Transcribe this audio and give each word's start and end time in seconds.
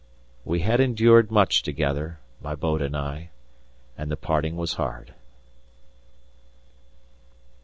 We 0.43 0.61
had 0.61 0.79
endured 0.79 1.29
much 1.29 1.61
together, 1.61 2.17
my 2.41 2.55
boat 2.55 2.81
and 2.81 2.97
I, 2.97 3.29
and 3.95 4.09
the 4.09 4.17
parting 4.17 4.55
was 4.55 4.73
hard. 4.73 5.13